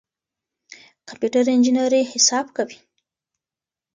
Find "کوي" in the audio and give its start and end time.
2.57-2.77